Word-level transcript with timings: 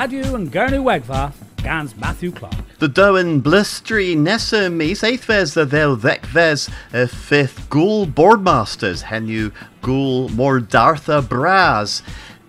Radio 0.00 0.36
and 0.36 0.52
Gernu 0.52 0.84
Wegva, 0.84 1.32
Gans 1.56 1.96
Matthew 1.96 2.30
Clark. 2.30 2.54
The 2.78 2.88
Dowen 2.88 3.42
Blistry 3.42 4.14
Nessa 4.14 4.68
Mies 4.70 5.02
Eighthves 5.02 5.54
the 6.92 7.08
fifth 7.08 7.68
Ghoul 7.68 8.06
Boardmasters 8.06 9.02
Henu 9.02 9.50
Ghoul 9.82 10.28
Mordartha 10.28 11.20
Braz 11.20 12.02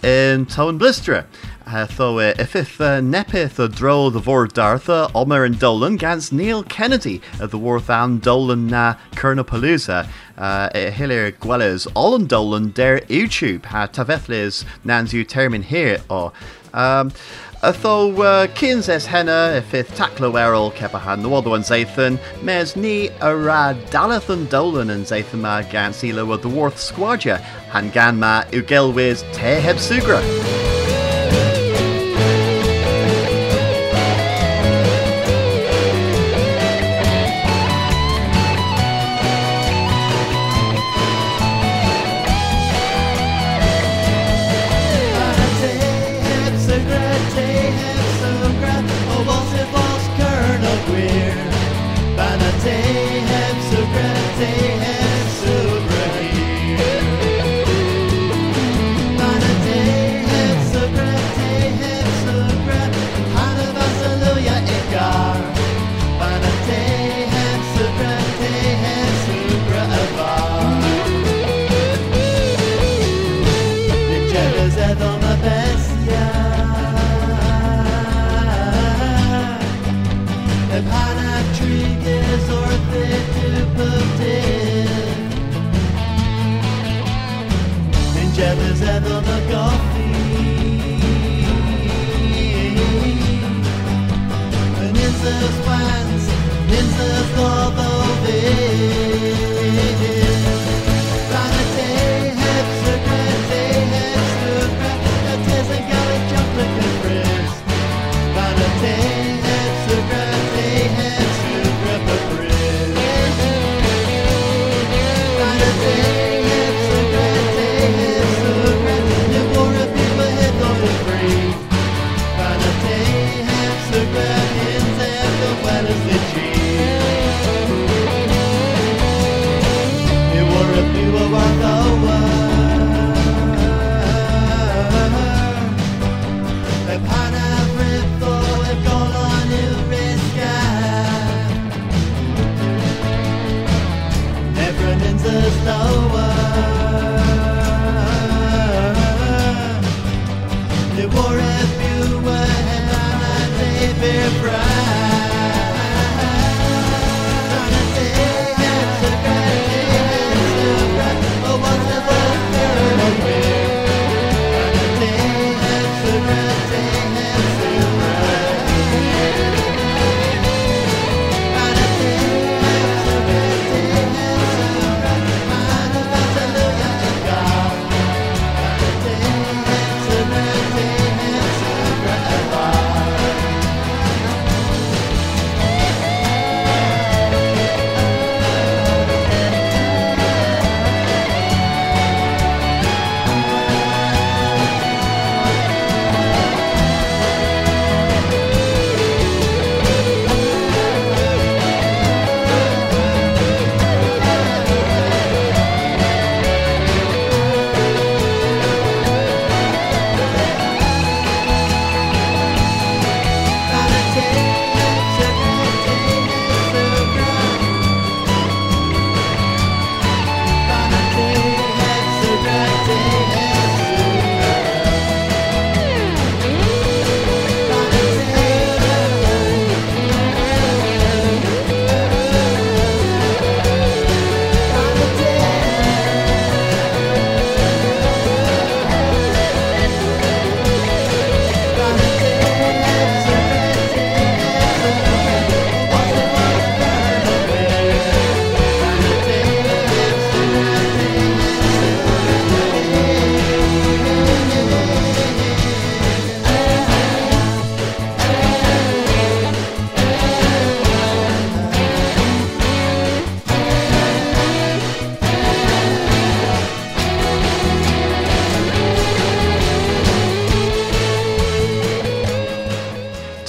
in 0.03 0.45
Towen 0.45 0.77
Blistra. 0.77 1.25
Tho 1.65 2.15
ifith 2.15 2.81
uh, 2.81 2.99
nepith 2.99 3.59
a 3.59 3.67
dro 3.67 4.09
the 4.09 4.19
vor 4.19 4.47
dartha 4.47 5.11
Omer 5.13 5.43
and 5.43 5.59
Dolan 5.59 5.97
gans 5.97 6.31
Neil 6.31 6.63
Kennedy 6.63 7.21
of 7.39 7.51
the 7.51 7.59
Worth 7.59 7.91
an 7.91 8.17
Dolan 8.17 8.65
na 8.65 8.95
Kernapalooza 9.11 10.07
uh, 10.37 10.69
hilir 10.69 11.31
gwelers 11.33 11.85
Olin 11.95 12.25
Dolan 12.25 12.71
der 12.71 13.01
YouTube 13.01 13.65
ha 13.65 13.85
tavethlis 13.85 14.65
nanzu 14.83 15.23
termin 15.23 15.61
here 15.61 16.01
or 16.09 16.31
um, 16.73 17.11
Tho 17.61 18.15
uh, 18.23 18.47
Kins 18.55 18.87
es 18.87 19.05
henna 19.11 19.57
y 19.57 19.63
ffydd 19.67 19.89
taclo 19.97 20.29
erol 20.39 20.71
cepahan 20.77 21.19
nwodd 21.25 21.49
o'n 21.51 21.65
zaethyn, 21.67 22.15
mes 22.47 22.75
ni 22.79 23.09
a 23.19 23.33
ra 23.35 23.73
dalath 23.91 24.31
yn 24.31 24.47
dolan 24.53 24.93
and 24.95 25.09
zaethyn 25.09 25.43
ma 25.43 25.59
gan 25.73 25.91
silo 25.91 26.23
o 26.31 26.39
ddworth 26.39 26.79
sgwadia, 26.79 27.41
han 27.75 27.91
gan 27.91 28.23
ma 28.23 28.45
yw 28.55 28.63
gelwys 28.63 29.27
sugra. 29.83 30.23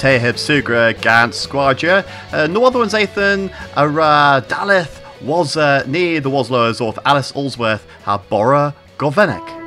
Teheb 0.01 0.33
Sugra 0.33 0.99
Gant 0.99 1.35
Squadra. 1.35 2.03
Uh, 2.33 2.47
one's 2.79 2.95
Athan, 2.95 3.53
Ara 3.77 4.43
Daleth 4.47 4.99
was 5.21 5.55
uh, 5.55 5.83
near 5.85 6.19
the 6.19 6.27
Waslowers 6.27 6.81
of 6.81 6.97
Alice 7.05 7.31
Allsworth, 7.33 7.85
Bora 8.27 8.73
Govenek. 8.97 9.60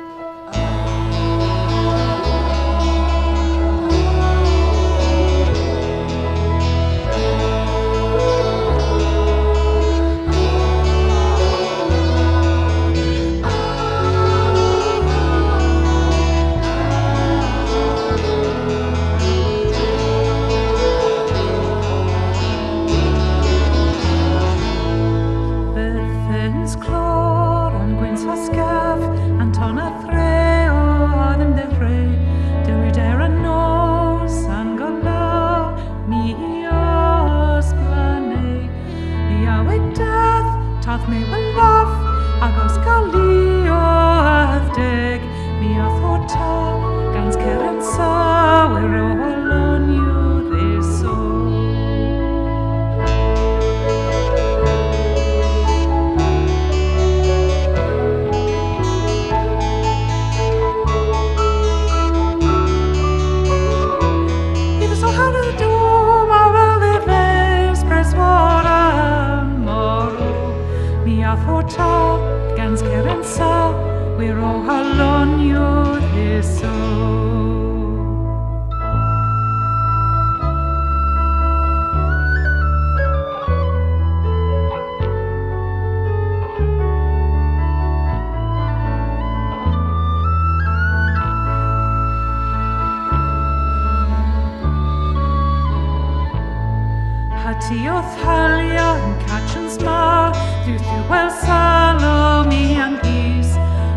Hati 97.65 97.89
o 97.89 97.99
thalia 98.21 98.89
yn 99.01 99.13
catch 99.25 99.53
smar 99.73 100.35
Dywth 100.67 100.89
yw 100.95 101.05
wel 101.09 101.31
salomi 101.39 102.77
ang 102.77 102.99
gys 103.01 103.55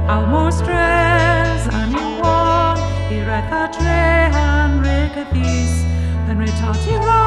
Almost 0.09 0.65
res 0.71 1.67
an 1.77 1.93
yw 1.93 2.15
wan 2.23 2.81
I 3.13 3.21
reth 3.29 3.53
a 3.59 3.67
dre 3.77 4.07
an 4.41 4.81
reg 4.87 5.21
a 5.21 5.27
ddys 5.35 5.85
Yn 6.33 6.41
rhaid 6.41 6.57
tati 6.63 6.97
ra 7.05 7.21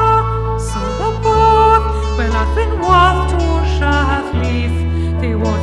Sol 0.66 1.06
o 1.06 1.12
bodd 1.22 1.86
Wel 2.18 2.34
a 2.42 2.44
thyn 2.56 2.74
wath 2.82 3.22
tŵr 3.36 3.70
siath 3.76 4.34
lif 4.42 4.74
Ddi 5.22 5.36
wrth 5.38 5.62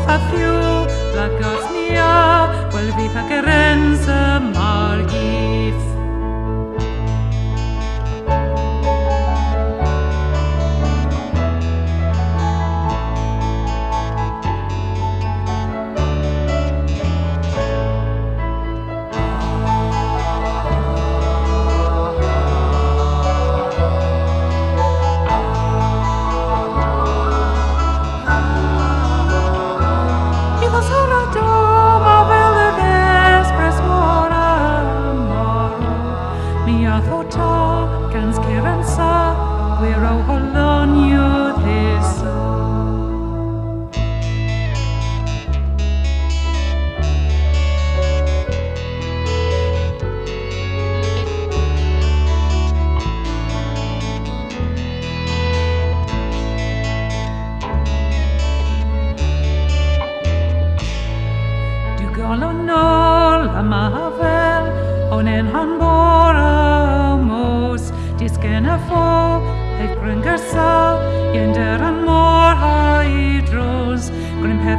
a 37.00 37.02
thota 37.02 37.88
gans 38.12 38.38
ceren 38.44 38.84
sa 38.84 39.12
Wir 39.82 40.00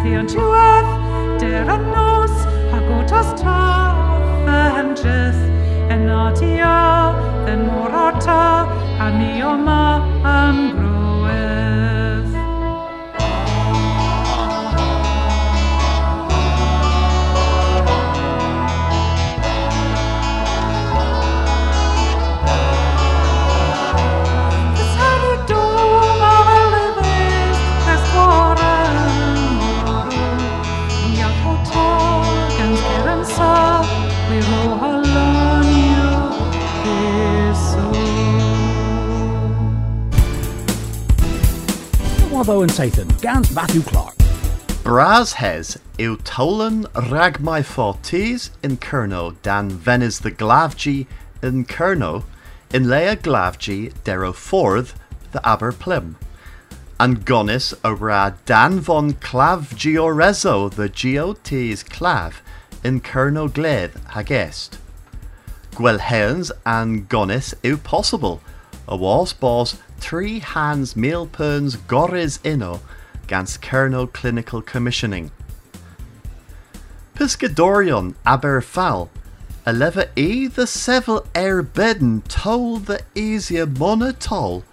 Gwyn 0.00 0.08
pethu 0.08 0.20
yn 0.20 0.28
tiwedd 0.32 0.86
Der 1.40 1.68
yn 1.74 1.82
nos 1.92 2.32
A 2.72 2.78
gotas 2.86 3.34
tath 3.36 4.48
yn 4.80 4.94
jyth 4.96 5.42
En 5.92 6.06
nati 6.08 6.56
a 6.64 7.12
Then 7.44 7.66
môr 7.68 7.92
o'r 8.06 8.16
ta 8.24 8.64
A 9.00 9.10
mi 9.18 9.42
o 9.44 9.56
ma 9.60 10.00
am 10.24 10.59
Satan, 42.70 43.08
Gans 43.20 43.52
Matthew 43.52 43.82
Clark. 43.82 44.14
Bras 44.84 45.32
hes 45.32 45.76
yw 45.98 46.16
tolan 46.22 46.86
rag 47.10 47.40
mai 47.40 47.62
fortis 47.62 48.50
in 48.62 48.76
Kerno 48.76 49.34
dan 49.42 49.70
venis 49.72 50.20
the 50.22 50.30
Glavgi 50.30 51.08
in 51.42 51.64
Kerno 51.64 52.22
in 52.72 52.88
lea 52.88 53.16
Glavgi 53.16 53.92
dero 54.04 54.32
forth 54.32 54.94
the 55.32 55.44
Aber 55.44 55.72
Plim. 55.72 56.14
And 57.00 57.26
gonis 57.26 57.74
a 57.82 58.34
dan 58.46 58.78
von 58.78 59.14
Clav 59.14 59.74
Giorezo 59.74 60.70
the 60.70 60.88
GOT's 60.88 61.82
Clav 61.82 62.34
in 62.84 63.00
Kerno 63.00 63.48
Gledd 63.48 63.90
hagest. 64.14 64.78
Gwelhens 65.72 66.52
and 66.64 67.08
gonis 67.08 67.52
yw 67.64 67.82
possible. 67.82 68.40
A 68.86 68.96
was 68.96 69.32
bos 69.32 69.76
three 70.00 70.38
hands 70.40 70.96
meal 70.96 71.26
perns 71.26 71.76
goris 71.76 72.38
inno 72.40 72.80
gans 73.26 73.56
Kerno 73.58 74.12
Clinical 74.12 74.60
Commissioning. 74.60 75.30
Piscadorion 77.14 78.14
Aberfal, 78.26 79.08
a 79.66 79.72
leva 79.72 80.08
e 80.16 80.48
the 80.48 80.66
sevel 80.66 81.26
air 81.34 81.62
bedden 81.62 82.22
toll 82.22 82.78
the 82.78 83.02
easier 83.14 83.66
monotol, 83.66 84.64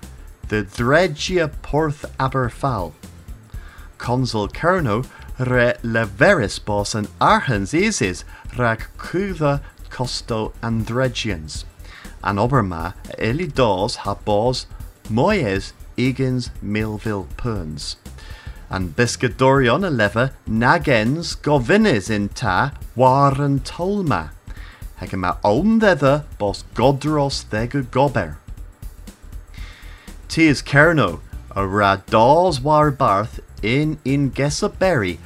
the 0.47 0.63
dredgia 0.63 1.51
porth 1.61 2.05
Aberfal. 2.17 2.93
Consul 3.97 4.47
Kerno 4.47 5.05
re 5.37 5.75
leveris 5.83 6.63
bos 6.63 6.95
and 6.95 7.07
arhens 7.19 7.73
isis 7.73 8.23
rag 8.57 8.87
kutha 8.97 9.61
costo 9.89 10.53
andregians. 10.63 11.65
An 12.23 12.37
oberma 12.37 12.93
eli 13.19 13.45
dos 13.45 13.97
ha 13.97 14.15
bos 14.15 14.65
moyes 15.09 15.73
igins 15.97 16.49
milville 16.61 17.27
perns. 17.37 17.97
And 18.69 18.95
Biscadorion 18.95 19.85
a 19.85 19.89
leva 19.89 20.33
nagens 20.47 21.35
govinis 21.37 22.09
in 22.09 22.29
ta 22.29 22.73
war 22.95 23.41
and 23.41 23.63
tolma. 23.63 24.31
Hegema 24.99 25.37
om 25.43 25.79
thither 25.79 26.25
bos 26.37 26.63
godros 26.73 27.45
thega 27.45 27.83
gober. 27.83 28.37
Tis 30.27 30.61
Kerno, 30.61 31.21
a 31.55 31.65
ra 31.65 31.97
dawes 32.07 32.59
war 32.59 32.91
barth 32.91 33.39
in 33.63 33.99
in 34.03 34.31
Gessaberry, 34.31 35.19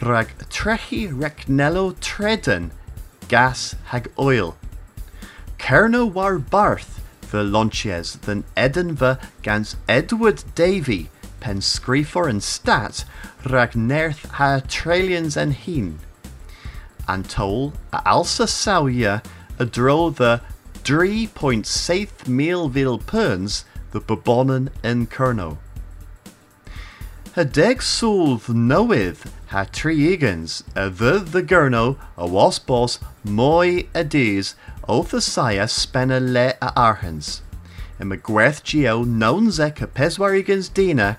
rag 0.00 0.28
trechi 0.48 1.12
recnello 1.12 1.94
treden, 2.00 2.70
gas 3.28 3.74
hag 3.86 4.10
oil. 4.18 4.56
Kerno 5.58 6.10
war 6.10 6.38
barth, 6.38 6.99
the 7.30 7.44
launches 7.44 8.16
than 8.16 8.44
Edinburgh 8.56 9.18
gans 9.42 9.76
Edward 9.88 10.44
Davy, 10.54 11.10
pen 11.40 11.58
scrifor 11.60 12.28
and 12.28 12.42
stat 12.42 13.04
rag 13.48 13.72
nerth 13.72 14.24
ha 14.32 14.60
trillions 14.68 15.36
en 15.36 15.52
heen. 15.52 15.98
And 17.08 17.28
tol 17.28 17.72
a 17.92 18.02
alsa 18.06 18.46
sawia 18.46 19.24
a 19.58 19.64
the 19.64 20.40
3.7 20.84 22.28
mil 22.28 22.68
vil 22.68 22.98
perns 22.98 23.64
the 23.92 24.00
babonnen 24.00 24.70
en 24.82 25.06
kerno. 25.06 25.58
Ha 27.34 27.44
deg 27.44 27.80
soulth 27.80 28.48
knoweth 28.48 29.32
ha 29.48 29.64
tri 29.70 29.94
egans 30.12 30.62
a 30.74 30.88
the 30.88 31.18
the 31.18 31.42
gurno 31.42 31.96
a 32.16 32.26
was 32.26 32.58
boss 32.58 32.98
moi 33.24 33.84
a 33.94 34.02
dees 34.02 34.54
oath 34.90 35.14
a 35.14 35.20
saya 35.20 35.68
spenna 35.68 36.18
le 36.18 36.54
a 36.60 36.72
arhans. 36.76 37.42
Mae 38.00 38.16
gwerth 38.28 38.64
geo 38.64 39.04
nawn 39.04 39.46
zec 39.58 39.80
a 39.80 39.86
peswar 39.86 40.34
dina 40.74 41.16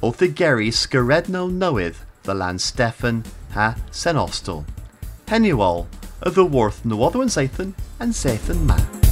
oath 0.00 0.22
a 0.22 0.28
geri 0.28 0.70
scaredno 0.70 1.50
knoweth 1.50 2.04
the 2.22 2.34
land 2.34 2.60
Stefan 2.60 3.24
ha 3.54 3.74
senostel. 3.90 4.64
Henuol 5.26 5.86
of 6.22 6.36
the 6.36 6.44
worth 6.44 6.84
no 6.84 7.02
other 7.02 7.18
one 7.18 7.28
Sathan 7.28 7.74
and 7.98 8.12
Sathan 8.12 8.64
ma. 8.66 9.05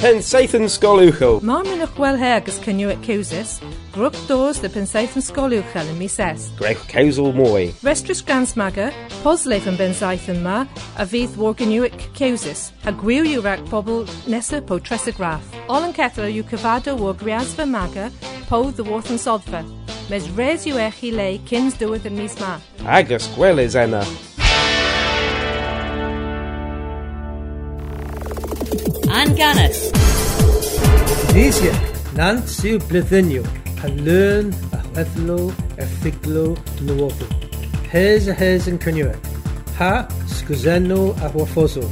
Pensaithan 0.00 0.64
Skolúchel. 0.64 1.42
Má 1.44 1.60
minach 1.60 1.90
bhfuil 1.92 2.16
he 2.16 2.28
agus 2.32 2.56
cynniuit 2.64 3.02
cewsys, 3.04 3.58
grwp 3.92 4.16
dos 4.30 4.56
de 4.64 4.70
pensaithan 4.72 5.20
sgoliwchel 5.20 5.90
yn 5.92 5.98
mis 6.00 6.14
es. 6.24 6.46
Greg 6.56 6.80
Cowsel 6.88 7.34
Moy. 7.36 7.66
Restris 7.84 8.22
grans 8.24 8.54
maga, 8.56 8.86
posleif 9.20 9.68
yn 9.68 9.76
bensaithan 9.76 10.40
ma, 10.40 10.62
a 10.96 11.04
fydd 11.04 11.36
warganiuic 11.36 12.06
cewsys, 12.16 12.70
a 12.88 12.94
gwyw 12.96 13.28
yw 13.28 13.44
rhaid 13.44 13.68
pobl 13.68 14.08
nesa 14.24 14.62
po 14.64 14.80
tresagraff. 14.80 15.44
Ol 15.68 15.90
yn 15.90 15.92
cethra 15.92 16.32
yw 16.32 16.48
cyfado 16.48 16.96
o 16.96 17.12
griasfa 17.12 17.68
maga, 17.68 18.08
po 18.48 18.70
the 18.70 18.88
worth 18.88 19.12
yn 19.12 19.20
soddfa. 19.20 19.60
Mes 20.08 20.32
res 20.32 20.64
yw 20.64 20.80
eich 20.80 21.04
i 21.04 21.12
lei 21.12 21.36
cyns 21.44 21.76
dywydd 21.76 22.08
yn 22.08 22.16
mis 22.24 22.40
ma. 22.40 22.56
Agus 22.88 23.28
Gwelis 23.36 23.76
enna. 23.76 24.00
Anganus. 29.10 29.90
These 31.34 31.58
here, 31.58 31.78
nant 32.14 32.46
yw 32.62 32.78
blyddyniw, 32.86 33.42
a 33.82 33.88
lyn, 34.06 34.52
a 34.70 34.78
chweflw, 34.84 35.48
erthiglo, 35.82 36.44
nywodw. 36.86 37.26
Hes 37.90 38.28
a 38.30 38.36
hes 38.38 38.68
yn 38.70 38.78
cynywyd. 38.78 39.18
Ha, 39.80 40.06
sgwzenw 40.30 41.00
a 41.26 41.30
hwrffosw. 41.34 41.88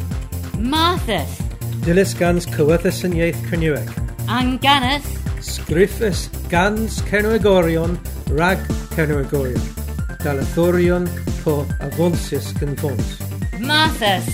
Marthus. 0.63 1.41
Dilys 1.83 2.15
gans 2.21 2.47
cywyddus 2.55 3.03
yn 3.09 3.19
ieith 3.19 3.41
cynywyd. 3.51 3.91
Anganus. 4.31 5.09
Sgriffus 5.43 6.29
gans 6.53 7.01
cernwygorion, 7.11 7.99
rag 8.39 8.63
cernwygorion. 8.95 9.67
Dalathorion, 10.23 11.11
po 11.43 11.65
a 11.83 11.91
fonsys 11.99 12.55
gynfons. 12.63 13.19
Marthus. 13.59 14.31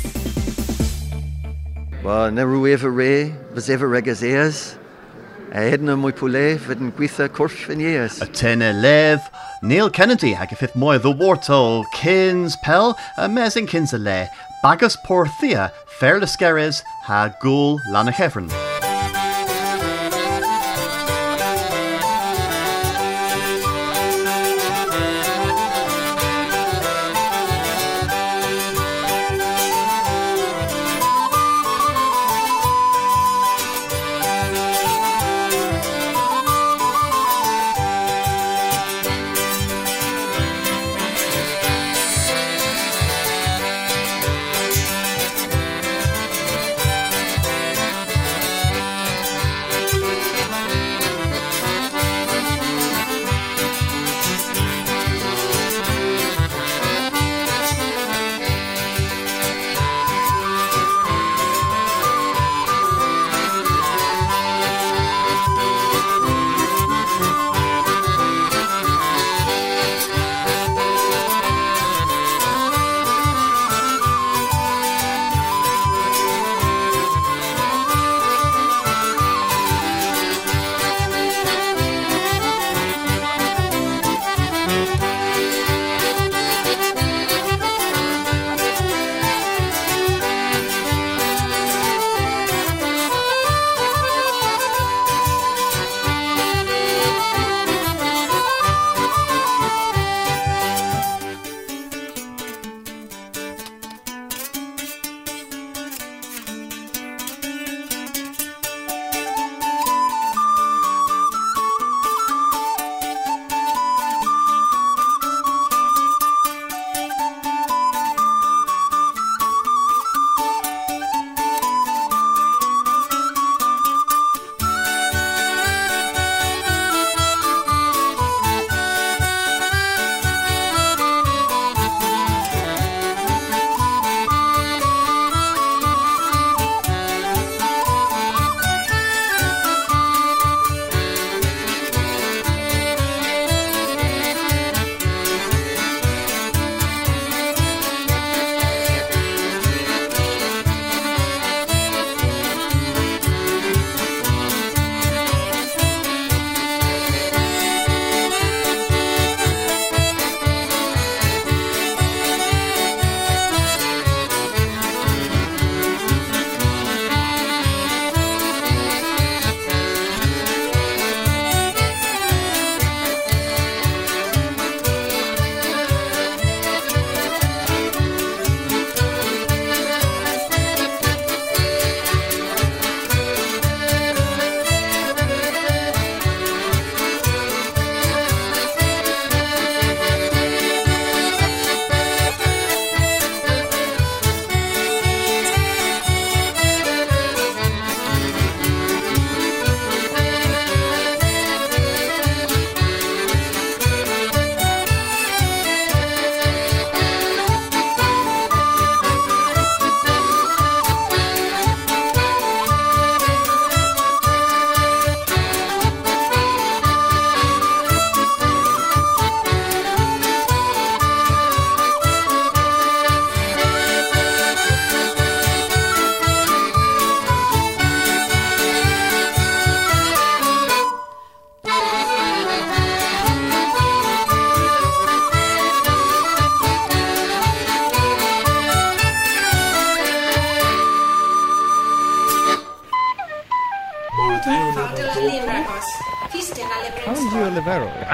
Wel, 2.04 2.30
na 2.37 2.44
rw 2.44 2.66
efer 2.68 2.90
re, 2.92 3.32
fys 3.54 3.70
efer 3.73 3.88
regas 3.88 4.20
eas. 4.20 4.76
A 5.56 5.62
edna 5.73 5.94
mwy 5.96 6.12
pwle, 6.12 6.42
fyd 6.61 6.82
yn 6.84 6.90
gweithio 6.99 7.30
cwrff 7.32 7.70
yn. 7.73 7.80
A 8.20 8.28
ten 8.28 8.61
lev, 8.82 9.25
Neil 9.62 9.88
Kennedy 9.88 10.34
hag 10.37 10.52
y 10.52 10.58
fifth 10.61 10.76
moy 10.76 10.99
the 10.99 11.08
wartol, 11.08 11.87
kins 11.96 12.58
pel, 12.61 12.92
a 13.16 13.25
mesin 13.25 13.64
kins 13.66 13.96
a 13.96 13.99
le, 13.99 14.28
bagus 14.61 15.00
porthia, 15.00 15.70
fair 15.96 16.20
lascares, 16.20 16.82
ha 17.08 17.30
gul 17.40 17.80
lana 17.88 18.12
chefren. 18.12 18.52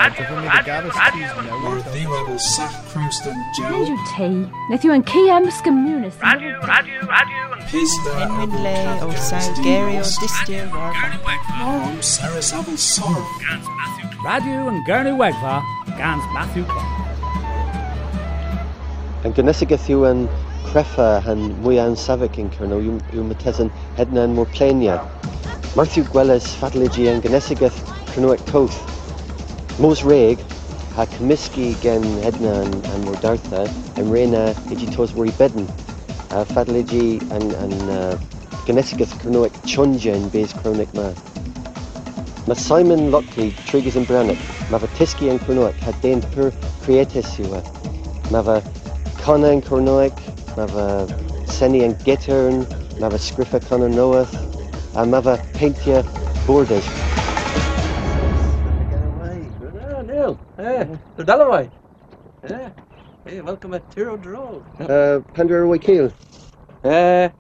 Olivero, 0.01 0.27
from 0.27 0.45
the 0.45 0.51
Gavis 0.65 1.13
Keys 1.13 1.31
now. 1.45 1.93
The 1.93 2.07
rebel 2.07 2.39
Sack 2.39 2.73
Crimston 2.87 3.37
Joe. 3.55 3.85
you 3.85 3.99
tea. 4.17 4.51
Nath 4.71 4.83
you 4.83 4.93
an 4.93 5.03
Kiam 5.03 5.47
Scamunis. 5.51 6.19
Radio, 6.23 6.59
radio, 6.61 7.01
radio. 7.07 7.67
Pista. 7.69 8.27
Henry 8.27 8.47
Lay 8.63 9.03
or 9.03 9.15
Sao 9.17 9.55
Gary 9.63 9.99
or 9.99 10.03
Distir 10.03 10.67
Morum 11.59 12.03
Sarah 12.03 12.41
Saville 12.41 12.79
Sor. 12.79 13.15
Radio 14.25 14.69
and 14.69 14.87
Gurney 14.87 15.11
Wegva, 15.11 15.63
Gans 15.99 16.25
Matthew 16.33 16.65
Clark. 16.65 16.97
An 19.25 19.35
gynnesigeth 19.37 19.85
yw 19.93 20.07
yn 20.09 20.23
creffa 20.71 21.11
han 21.27 21.43
mwyaf 21.61 21.91
yn 21.93 21.99
safig 22.01 22.39
yn 22.41 22.49
cyrno 22.55 22.79
yw, 22.81 22.97
yw 23.13 23.27
matesan 23.29 23.69
hedna 23.99 24.25
yn 24.25 24.39
mor 24.39 24.49
plenia. 24.57 24.97
Marthiw 25.77 26.09
gweles 26.09 26.49
fadligi 26.57 27.05
yn 27.13 27.21
gynnesigeth 27.21 27.83
cyrnoec 28.15 28.47
coth. 28.49 28.81
Mos 29.81 30.03
reg 30.05 30.43
ha 30.93 31.07
cymysgu 31.09 31.71
gen 31.81 32.03
hedna 32.21 32.51
and, 32.61 32.89
yn 32.93 33.05
mor 33.07 33.15
dartha 33.23 33.63
reina 34.11 34.43
igi 34.75 34.85
tos 34.93 35.15
wori 35.17 35.33
bedyn. 35.39 35.65
A 36.37 36.43
fadligi 36.51 37.17
yn, 37.33 37.47
yn 37.65 37.73
uh, 37.95 38.13
gynnesigeth 38.67 39.15
cyrnoec 39.23 39.57
chonja 39.65 40.13
yn 40.19 40.27
bes 40.35 40.53
chronic 40.59 40.93
ma. 40.99 41.07
Mae 42.45 42.61
Simon 42.61 43.09
Lockley 43.15 43.55
triggers 43.71 43.97
yn 43.97 44.05
branach. 44.11 44.45
Mae 44.69 44.85
fy 44.85 44.93
tisgi 44.99 45.33
yn 45.33 45.41
cyrnoec 45.47 45.81
ha 45.87 45.97
den 46.05 46.21
pur 46.35 46.53
fy 46.85 47.01
Conna 49.21 49.51
yn 49.53 49.65
Cornoic, 49.65 50.21
mae 50.57 50.69
fy 50.75 51.49
Senni 51.57 51.83
yn 51.85 51.97
Gittern, 52.05 52.67
mae 53.01 53.17
fy 53.17 53.21
Sgriffa 53.31 53.61
Conna 53.69 53.89
Noath, 53.93 54.37
a 54.93 55.09
mae 55.09 55.25
fy 55.25 55.39
Paintia 55.57 56.05
Borders. 56.45 57.10
Eh, 60.61 60.85
the 61.17 61.25
Dalloway. 61.25 61.71
Eh, 62.45 62.69
hey, 63.25 63.41
welcome 63.41 63.73
at 63.73 63.91
Tiro 63.91 64.19
Drove. 64.19 64.63
Uh, 64.79 65.21
Pandora 65.33 65.67
Way 65.67 65.79
Keel. 65.79 66.13
Eh, 66.85 67.31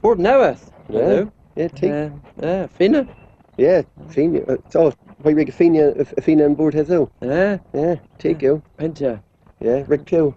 Board 0.00 0.20
Newath. 0.20 0.70
Yeah, 0.88 1.24
yeah, 1.56 1.66
take. 1.66 1.90
Eh, 1.90 2.10
eh, 2.42 2.66
Fina. 2.68 3.08
Yeah, 3.56 3.82
Fina. 4.08 4.38
Uh, 4.42 4.56
oh, 4.76 4.92
why 5.22 5.32
rig 5.32 5.52
Fina, 5.52 6.04
Fina 6.22 6.44
on 6.44 6.54
board 6.54 6.74
heddiw? 6.74 7.10
Eh, 7.22 7.58
Yeah, 7.74 7.96
take 8.18 8.40
you. 8.40 8.62
Pentia. 8.78 9.20
Yeah, 9.58 9.82
Rick 9.88 10.04
Pew. 10.04 10.32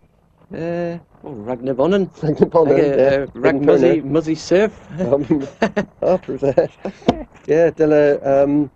Eh, 0.56 0.98
oh, 1.24 1.32
Ragnar 1.34 1.76
Bonnen. 1.76 2.10
Ragnar 2.24 2.50
Bonnen, 2.50 2.78
Like, 2.78 2.98
yeah. 2.98 3.26
uh, 3.36 3.39
Rag 3.39 3.62
Muzzy. 3.62 4.02
Muzzy 4.02 4.34
Surf. 4.36 4.74
Um, 5.00 5.48
after 6.02 6.36
that. 6.38 6.72
Yeah, 7.46 7.70
dyla, 7.70 8.26
um, 8.26 8.72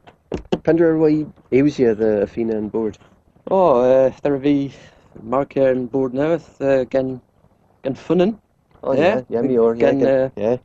Pandora 0.64 0.98
Way 0.98 1.26
Eusia, 1.52 1.96
the 1.96 2.28
Fina 2.28 2.58
on 2.58 2.70
board. 2.70 2.98
Oh, 3.50 3.82
uh, 3.82 4.12
there 4.24 4.38
be 4.38 4.74
Mark 5.24 5.54
here 5.54 5.70
on 5.70 5.86
Board 5.88 6.14
Newath. 6.14 6.60
Uh, 6.62 6.86
gen, 6.86 7.22
gen 7.84 7.96
Funnin. 7.96 8.38
Oh, 8.84 8.94
yeah, 8.94 9.22
yeah, 9.30 9.42
me 9.42 9.58
or, 9.58 9.76
yeah, 9.76 9.90
uh, 9.90 10.30
yeah. 10.36 10.58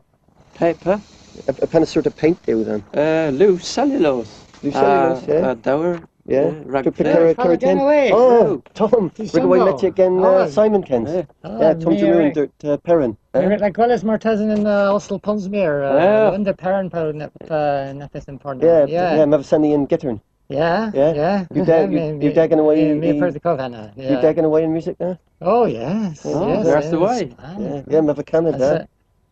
Paper. 0.54 1.00
A, 1.48 1.54
a 1.62 1.66
pen 1.66 1.82
of 1.82 1.88
sort 1.88 2.06
of 2.06 2.16
paint 2.16 2.38
do 2.44 2.64
then. 2.64 2.84
Uh, 2.94 3.30
loose 3.30 3.66
Cellulose. 3.66 4.44
Lou 4.62 4.70
Cellulose, 4.70 5.28
uh, 5.28 5.32
yeah. 5.32 5.48
Uh, 5.48 5.54
Dower. 5.54 6.02
Yeah, 6.24 6.50
yeah 6.50 6.62
rag- 6.66 6.84
to 6.84 6.92
Carragher 6.92 7.34
oh, 7.38 7.44
no, 7.44 7.56
Ten. 7.56 7.78
Uh, 7.78 7.82
oh, 8.14 8.62
Tom, 8.74 9.12
we're 9.18 9.26
going 9.26 9.60
Rigaway 9.60 9.72
Metic 9.72 9.98
and 9.98 10.24
uh, 10.24 10.48
Simon 10.48 10.82
Kent. 10.82 11.08
Yeah, 11.08 11.22
oh, 11.42 11.60
yeah 11.60 11.74
Tom 11.74 11.94
Jermaine 11.94 12.32
Dirt 12.32 12.52
uh, 12.64 12.76
Perrin. 12.76 13.16
Yeah. 13.34 13.56
Like 13.56 13.76
well 13.76 13.90
as 13.90 14.04
Martesan 14.04 14.52
and 14.52 14.66
uh, 14.66 14.92
also 14.92 15.18
Ponsmere, 15.18 15.82
uh, 15.82 16.32
under 16.32 16.52
Perrin 16.52 16.90
Pound 16.90 17.18
not 17.18 17.32
and 17.50 18.02
uh, 18.02 18.08
important. 18.28 18.62
Yeah, 18.62 18.86
yeah, 18.86 19.16
yeah, 19.16 19.24
Mavasani 19.24 19.74
and 19.74 19.88
Gittern. 19.88 20.20
Yeah, 20.48 20.90
yeah, 20.94 21.14
yeah. 21.14 21.46
You're, 21.52 21.64
da- 21.64 21.84
you, 21.88 22.18
you're 22.20 22.32
dagging 22.32 22.58
away 22.60 22.92
me, 22.94 23.12
me 23.12 23.30
the 23.30 23.40
Covenant. 23.40 23.94
Yeah. 23.96 24.12
You're 24.12 24.22
dagging 24.22 24.44
away 24.44 24.62
in 24.64 24.72
music 24.72 25.00
now. 25.00 25.18
Oh 25.40 25.64
yes, 25.64 26.22
oh, 26.24 26.48
yes. 26.48 26.66
That's 26.66 26.84
yes. 26.84 26.90
the 26.90 27.00
way. 27.00 27.34
Yeah, 27.58 27.82
yeah, 27.88 28.00
Mavacanada. 28.00 28.86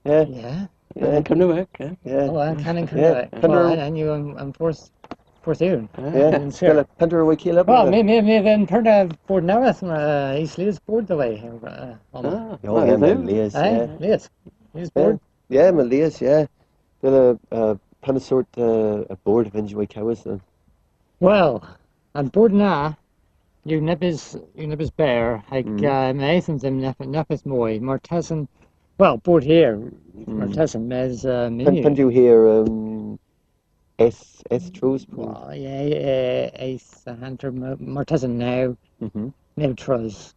Yeah, 0.05 0.25
yeah. 0.25 0.67
Yeah, 0.97 1.21
Canuick. 1.21 1.69
Yeah. 2.05 2.27
Oh, 2.31 2.39
I'm 2.39 2.63
Canon 2.63 2.89
Yeah, 2.93 3.29
Well, 3.47 3.79
I 3.79 3.89
knew 3.91 4.11
I'm 4.11 4.53
forced. 4.53 4.91
For 5.43 5.55
soon, 5.55 5.89
yeah. 5.99 6.11
Got 6.11 6.35
a 6.35 6.39
14. 6.41 6.43
Ja, 6.43 6.51
spela 6.51 6.85
Pantera 6.99 7.25
var 7.25 7.35
killar 7.35 7.65
på 7.65 7.73
ja, 7.73 7.85
den. 7.85 8.07
Min, 8.07 8.25
min, 8.27 8.45
min 8.45 8.67
Pantera 8.67 9.09
bordnamnet 9.29 9.77
som 9.77 9.89
er 9.89 10.33
Islids 10.37 10.81
Bordelei. 10.81 11.43
Ja, 12.63 12.85
ja, 12.85 12.97
men 12.99 13.27
les. 13.27 13.55
Nei, 13.55 13.89
les. 14.01 14.31
Is 14.75 14.91
bord. 14.91 15.19
Ja, 15.51 15.69
a, 15.69 15.83
les, 15.83 16.23
ja. 16.23 16.47
a 19.11 19.17
board 19.25 19.47
of 19.47 19.53
Venjue 19.55 19.87
Kawas 19.87 20.25
Then, 20.25 20.41
Well, 21.21 21.61
mm. 21.61 21.75
and 22.15 22.33
board 22.33 22.53
now. 22.53 22.97
You 23.65 23.81
neppis, 23.81 24.43
you 24.55 24.67
neppis 24.67 24.91
bear, 24.97 25.43
like 25.51 25.67
hag 25.67 26.17
meis 26.17 26.47
som 26.47 26.59
dem 26.59 26.81
neppis 26.81 27.45
moi, 27.45 27.79
martesen, 27.79 28.49
well, 28.99 29.19
board 29.19 29.45
here, 29.45 29.79
martesen, 30.27 30.87
mes 30.87 31.25
can 31.83 31.95
you 31.95 32.09
hear? 32.09 32.49
um, 32.49 32.90
S, 34.01 34.43
S 34.51 34.71
Tros. 34.71 35.07
Well, 35.13 35.53
yeah, 35.55 36.49
uh, 36.51 36.51
Ace 36.59 37.03
uh, 37.07 37.15
Hunter 37.17 37.53
Martesan 37.53 38.31
now, 38.37 38.77
Mm-hmm. 39.03 39.29
never 39.57 39.75
tries. 39.75 40.35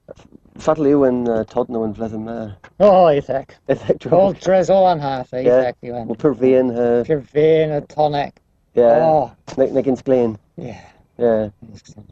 Fatal 0.58 0.88
you 0.88 1.04
and 1.06 1.28
uh, 1.28 1.40
and 1.40 1.96
Vlezen 1.96 2.24
Ma. 2.24 2.52
Oh, 2.80 3.06
Isaac. 3.08 3.56
Effect 3.68 4.06
All 4.12 4.34
tres 4.34 4.70
all 4.70 4.86
on 4.86 5.00
half, 5.00 5.30
Yeah, 5.34 5.40
Isaac. 5.40 5.76
You 5.82 5.94
well, 5.94 6.06
went. 6.06 6.20
Pervian, 6.20 6.72
uh, 6.72 7.78
a 7.78 7.82
tonic. 7.82 8.40
yeah, 8.76 9.00
Oh, 9.02 9.32
Nick 9.58 9.72
Nickens 9.72 10.04
Glen. 10.04 10.38
yeah. 10.58 10.82
Yeah, 11.18 11.50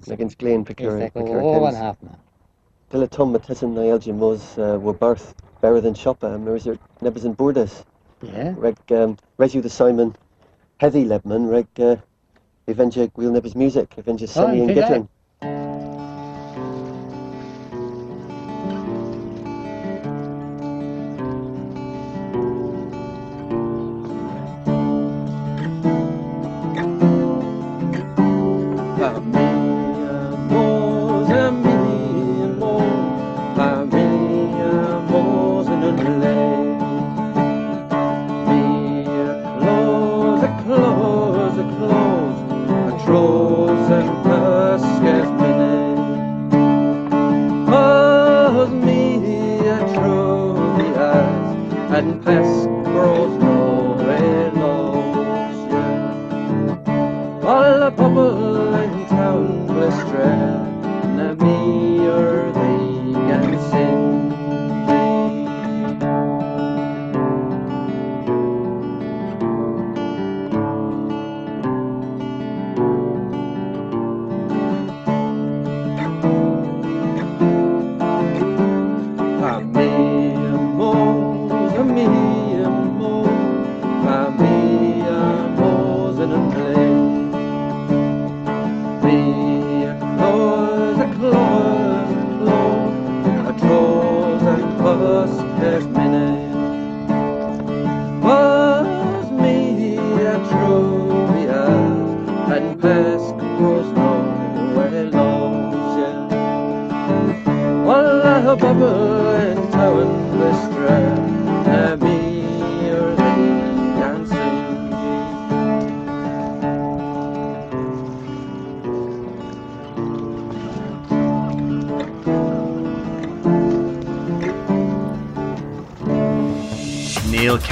Nickens 0.07 0.37
Glen, 0.37 0.61
Isaac, 0.61 1.13
Picard. 1.13 1.43
all 1.43 1.65
on 1.65 1.75
half 1.75 2.01
now. 2.01 2.17
Dyla 2.91 3.09
Tom 3.09 3.33
Matissan 3.33 3.73
na 3.73 3.81
Elgin 3.81 4.17
Mos 4.19 4.57
uh, 4.57 4.77
were 4.79 4.93
birth 4.93 5.33
better 5.61 5.79
than 5.81 5.93
Shoppa 5.93 6.33
and 6.35 6.43
Mercer 6.45 6.77
Nebas 7.01 7.23
and 7.25 7.37
Bordas. 7.37 7.83
Yeah. 8.21 8.53
Reg 8.57 8.75
um 8.91 9.17
Resu 9.39 9.61
the 9.61 9.69
Simon 9.69 10.15
Heavy 10.81 11.05
Lebman 11.05 11.47
Reg 11.47 11.67
uh 11.79 11.95
Avenger 12.67 13.05
Wheel 13.15 13.29
Nebas 13.29 13.53
Music, 13.55 13.95
Avenger 13.99 14.25
Sunny 14.25 14.61
and 14.61 14.71
Oh, 14.71 14.73
okay, 14.73 14.81
Gittern. 14.81 15.07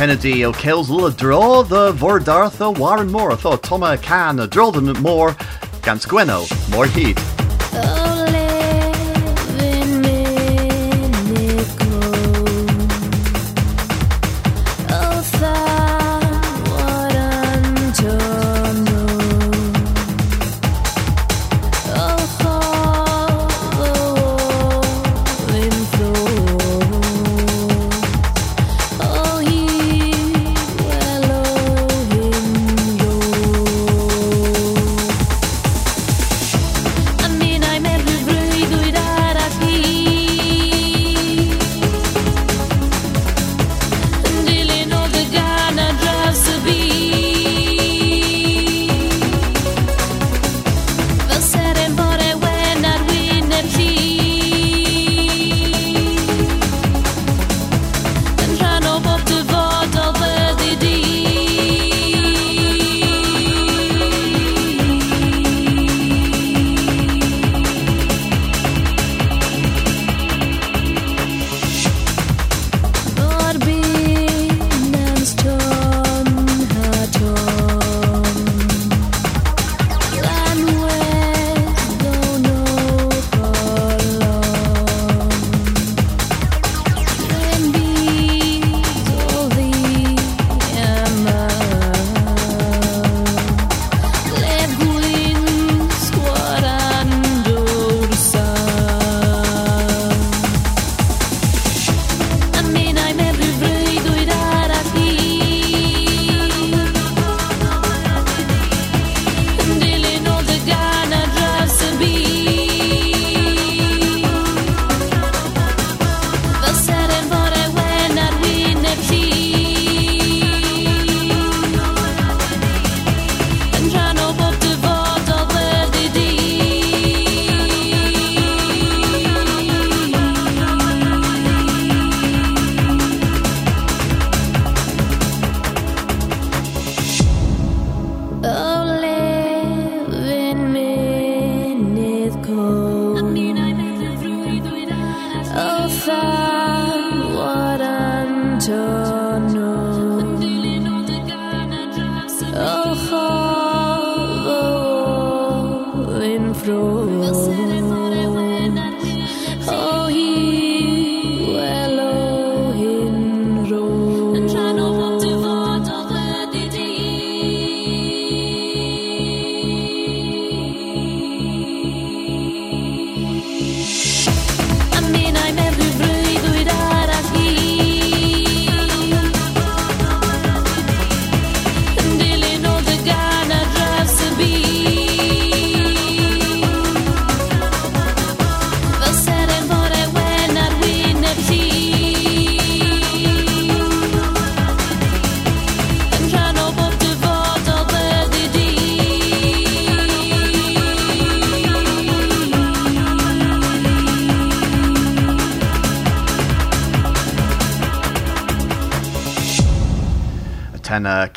Kennedy 0.10 0.44
o 0.44 0.52
Kills 0.52 0.90
the 1.64 1.92
Vordartha 1.92 2.76
Warren 2.76 3.12
Moore 3.12 3.36
thought 3.36 3.62
Toma 3.62 3.96
can 4.00 4.38
draw 4.50 4.72
them 4.72 4.88
more 5.04 5.36
Gweno 6.08 6.50
more 6.72 6.88
heat. 6.88 7.29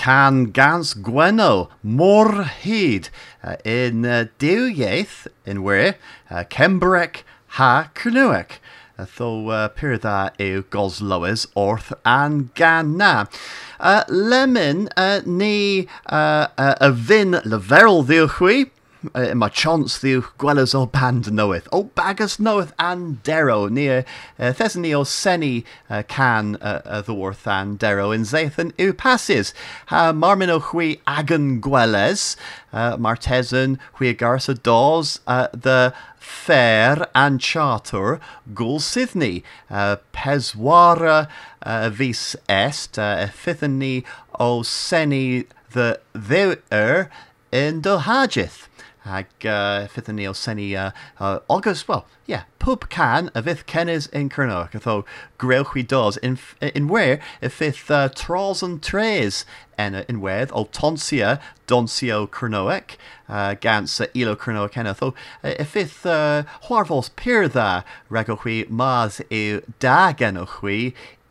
can 0.02 0.46
gans 0.50 0.94
gwenol, 0.94 1.68
mor 1.82 2.42
hyd, 2.64 3.08
uh, 3.44 3.54
in 3.64 4.04
uh, 4.04 4.24
diwieith, 4.42 5.28
in 5.46 5.62
wir, 5.62 5.94
uh, 6.28 6.42
cembrec 6.50 7.22
ha 7.58 7.88
cynwec. 7.94 8.58
Uh, 8.98 9.06
tho 9.16 9.28
uh, 9.54 9.68
pyr 9.76 9.94
dda 10.02 10.16
yw 10.42 10.64
goslywys 10.74 11.46
wrth 11.54 11.92
an 12.02 12.50
gan 12.58 12.96
na. 12.98 13.12
Uh, 13.78 14.02
lemon 14.08 14.88
uh, 14.96 15.20
ni 15.24 15.86
uh, 16.10 16.48
uh, 16.58 16.74
y 16.82 16.90
fyn 17.06 17.38
leferol 17.46 18.02
ddiwch 18.08 18.40
chwi, 18.40 18.58
uh, 19.14 19.34
mae 19.34 19.50
chance 19.50 19.98
ddiw 20.02 20.22
gwelys 20.38 20.74
o 20.74 20.84
band 20.86 21.30
knoweth. 21.30 21.68
O 21.72 21.84
bagus 21.98 22.38
knoweth 22.38 22.72
and 22.78 23.22
dero 23.22 23.68
near 23.68 24.04
uh, 24.38 24.52
thes 24.52 24.76
ni 24.76 24.94
o 24.94 25.02
seni 25.04 25.64
uh, 25.90 26.02
can 26.08 26.56
uh, 26.56 26.80
uh, 26.84 27.02
ddwrth 27.02 27.46
an 27.46 27.76
dero 27.76 28.10
in 28.14 28.26
zeithan 28.28 28.72
yw 28.78 28.96
passes. 28.96 29.52
Ha 29.92 30.12
marmin 30.12 30.50
o 30.50 30.60
chwi 30.60 31.00
agan 31.06 31.60
gwelys, 31.60 32.36
uh, 32.72 32.96
martesan 32.96 33.78
chwi 33.98 34.14
garsa 34.14 34.56
uh, 35.26 35.48
the 35.52 35.94
fair 36.18 37.08
and 37.14 37.40
charter 37.40 38.20
gul 38.54 38.80
Sydney. 38.80 39.42
Uh, 39.70 39.96
peswara 40.12 41.28
uh, 41.62 41.90
vis 41.90 42.36
est, 42.48 42.98
uh, 42.98 43.28
ni 43.62 44.04
o 44.38 44.62
seni 44.62 45.44
the 45.72 46.00
ddewer 46.14 47.08
in 47.50 47.80
do 47.80 47.98
Ag 49.04 49.26
uh, 49.44 49.88
fyddwn 49.90 50.14
ni 50.14 50.26
o 50.28 50.32
senni 50.32 50.76
uh, 50.78 50.92
uh, 51.18 51.40
August, 51.48 51.88
well, 51.88 52.06
yeah, 52.26 52.44
pub 52.60 52.88
can 52.88 53.30
a 53.34 53.42
fydd 53.42 53.64
cennis 53.66 54.08
in 54.12 54.28
Cernach, 54.28 54.72
atho 54.78 55.04
grewch 55.38 55.74
we 55.74 55.82
dos. 55.82 56.16
In, 56.18 56.38
in 56.60 56.86
where 56.86 57.18
y 57.42 57.48
fydd 57.48 57.90
uh, 57.90 58.08
trolls 58.08 58.62
and 58.62 58.80
trays 58.82 59.44
en 59.76 59.94
in 60.08 60.20
wedd 60.20 60.52
o 60.52 60.64
tonsia 60.66 61.40
donsio 61.66 62.28
Cernoec 62.28 62.96
uh, 63.28 63.54
gans 63.54 64.00
uh, 64.00 64.06
ilo 64.14 64.36
Cernoec 64.36 64.76
en 64.76 64.86
atho 64.86 65.14
y 65.42 65.66
fydd 65.66 66.06
uh, 66.06 67.82
rego 68.10 68.38
chwi 68.38 68.68
maz 68.70 69.20
yw 69.30 69.62
da 69.80 70.12
genoch 70.12 70.62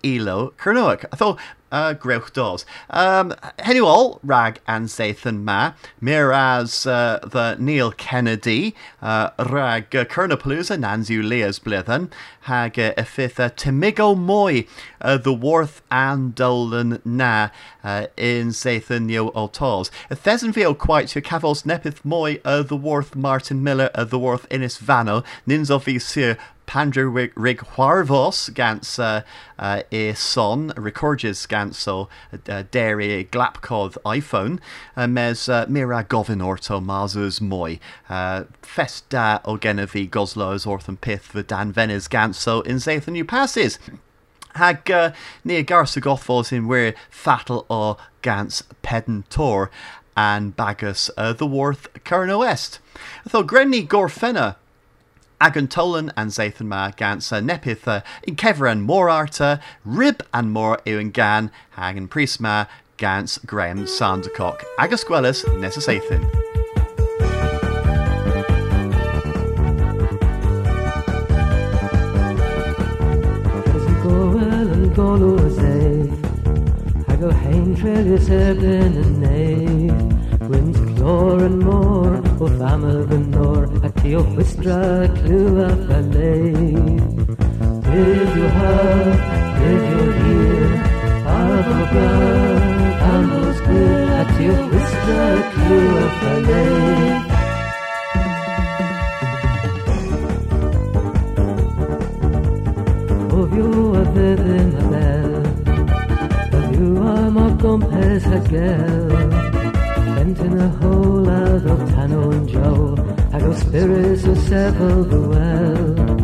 ilo 0.04 0.54
Cernoec. 0.58 1.06
Atho 1.12 1.38
uh, 1.72 1.94
grewch 1.94 2.34
dos. 2.34 2.66
Um, 2.90 3.34
Henuol, 3.60 4.20
rag 4.24 4.60
and 4.68 4.88
Zathan 4.88 5.44
ma, 5.44 5.74
miraz 6.00 6.86
uh, 6.86 7.20
the 7.24 7.56
Neil 7.60 7.92
Kennedy, 7.92 8.76
uh, 9.02 9.32
rag 9.40 9.96
uh, 9.96 10.06
Kernapalooza, 10.06 10.78
Nanzu 10.78 11.24
Leas 11.24 11.60
blithen, 11.60 12.12
hag 12.42 12.78
uh, 12.78 12.94
a 12.98 13.06
fifth 13.06 13.40
uh, 13.40 13.50
Timigo 13.50 14.18
Moy, 14.18 14.66
uh, 15.02 15.18
the 15.18 15.34
Worth 15.34 15.82
and 15.90 16.36
Dolan 16.36 17.02
na, 17.06 17.50
uh, 17.84 18.08
in 18.18 18.50
Zathan 18.50 19.10
Yo 19.10 19.32
Otos. 19.32 19.90
A 20.10 20.16
Thesenville 20.16 20.78
quite 20.78 21.08
to 21.10 21.22
Cavos 21.22 21.64
Nepith 21.64 22.04
Moy, 22.04 22.40
uh, 22.44 22.64
the 22.64 22.76
Worth 22.76 23.16
Martin 23.16 23.64
Miller, 23.64 23.90
uh, 23.96 24.04
the 24.04 24.20
Worth 24.20 24.48
Innis 24.50 24.78
Vano, 24.78 25.24
Ninzovi 25.48 26.02
Sir, 26.02 26.38
Pandra 26.72 27.32
rig, 27.36 27.60
Huarvos 27.60 28.54
gans 28.54 28.98
uh, 28.98 29.24
uh, 29.60 29.82
e 29.92 30.14
son 30.14 30.72
recorges 30.78 31.46
gans 31.46 31.78
so 31.78 32.08
uh, 32.32 32.64
glapcod 32.64 33.98
iPhone 34.06 34.58
uh, 34.96 35.06
mes 35.06 35.50
uh, 35.50 35.66
mira 35.68 36.06
govin 36.06 36.42
orto 36.42 36.80
mazus 36.80 37.42
moi 37.42 37.78
uh, 38.10 38.46
festa 38.62 39.42
o 39.44 39.58
genevi 39.58 40.10
goslos 40.10 40.66
orthon 40.66 40.96
pith 41.02 41.34
the 41.34 41.44
dan 41.44 41.74
venes 41.74 42.08
gans 42.08 42.38
so 42.38 42.62
in 42.62 42.78
Zathan 42.78 43.12
new 43.12 43.26
passes 43.26 43.78
hag 44.56 44.90
uh, 44.90 45.12
near 45.44 45.66
garsa 45.66 46.02
gothfos 46.02 46.54
in 46.54 46.70
where 46.70 46.96
fatal 47.10 47.66
o 47.70 47.98
gans 48.22 48.64
pedon 48.82 49.26
tor 49.30 49.70
and 50.16 50.56
bagus 50.56 51.10
uh, 51.18 51.34
the 51.34 51.46
worth 51.46 51.88
Curno 52.06 52.40
West. 52.40 52.80
Though 53.30 53.44
Grenny 53.44 53.86
Gorfenna 53.86 54.56
Agan 55.42 55.68
Tolan 55.68 56.12
and 56.16 56.30
Zathan 56.30 56.68
Ma 56.68 56.92
Gansa 56.92 57.44
Nepitha 57.44 58.04
in 58.22 58.36
Keveran 58.36 58.86
Morarta 58.86 59.60
Rib 59.84 60.24
and 60.32 60.52
Mor 60.52 60.80
Ewan 60.86 61.10
Gan 61.10 61.50
Hagan 61.72 62.08
Prisma 62.08 62.68
Gans 62.98 63.40
Graham 63.40 63.86
Sandercock 63.86 64.64
Agasquelis 64.78 65.44
I 77.08 77.16
go 77.16 77.32
hain 77.32 77.76
trail 77.76 78.14
is 78.14 78.30
eblin 78.30 78.96
and 79.04 79.22
clor 81.02 81.44
and 81.44 81.60
more 81.60 82.18
O 82.18 82.48
famil 82.60 83.10
the 83.10 83.18
nor 83.18 83.64
A 83.88 83.91
whistra 84.10 85.08
clue 85.16 85.62
of 85.62 85.90
a 85.90 86.02
Did 86.02 86.98
you 88.36 88.48
have 88.58 89.18
Did 89.60 89.84
you 89.92 90.04
hear 90.22 90.66
Of 91.28 91.68
a 91.68 91.86
blood 91.92 92.62
Candles 93.00 93.60
good 93.62 94.10
A 94.10 94.22
tio 94.38 94.56
whistra 94.70 95.26
clue 95.54 95.98
of 95.98 96.24
a 96.24 96.34
Of 103.40 103.50
you 103.56 103.70
a 103.96 104.02
in 104.02 104.70
a 104.76 104.84
bell 104.90 105.34
Of 106.58 106.66
you 106.76 106.88
I'm 107.04 107.38
a 107.38 107.40
compes 107.62 108.26
a 108.26 108.40
girl 108.50 109.10
Bent 110.16 110.40
in 110.40 110.54
a 110.60 110.70
hole 110.70 111.30
out 111.30 111.66
of 111.66 111.80
Tano 111.90 112.22
and 112.32 112.50
Joe 112.50 113.21
I 113.44 113.54
spirits 113.54 114.24
of 114.24 114.38
several 114.38 115.04
the 115.04 115.22
well 115.32 116.22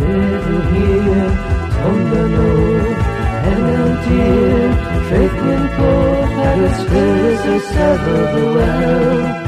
you 0.00 0.58
hear 0.70 1.28
Tonga 1.76 2.22
no 2.34 2.50
Helen 3.44 3.92
dear 4.04 4.68
Traith 5.06 5.38
in 5.54 5.64
court 5.76 6.30
I 6.44 6.52
go 6.58 6.68
spirits 6.82 7.44
of 7.54 7.62
several 7.74 8.24
the 8.34 8.44
well 8.56 9.46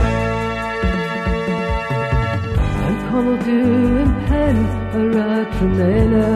Connell 3.11 3.38
do 3.48 3.61
in 4.03 4.11
pen 4.27 4.57
a 4.94 5.03
ra 5.14 5.31
tremena 5.55 6.29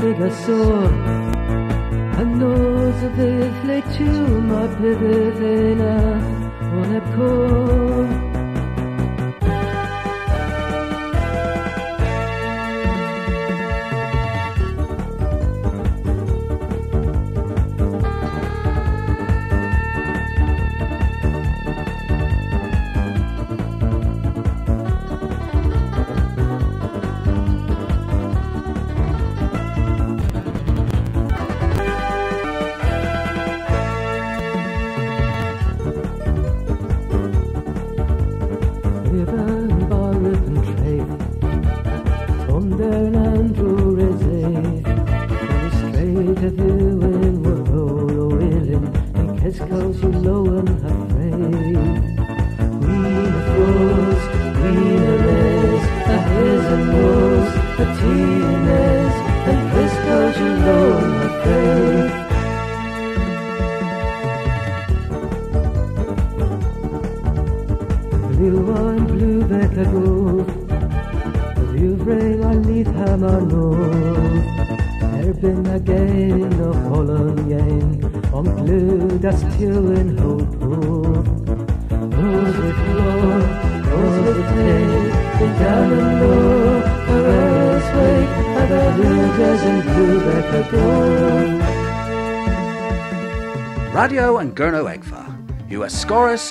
big 0.00 0.20
a 0.20 0.30
sore 0.44 0.92
a 2.20 2.24
nose 2.24 3.02
of 3.02 3.16
the 3.16 3.32
flake 3.62 3.88
to 3.96 4.10
my 4.50 4.66
pivena 4.78 5.94
on 6.78 6.88
a 6.96 7.02
core 7.14 8.31
Radio 49.92 50.08
and 50.08 50.41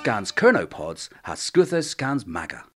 scans 0.04 0.32
Kernopods 0.32 1.10
has 1.24 1.40
Scuthus 1.40 1.88
scans 1.90 2.26
Maga. 2.26 2.64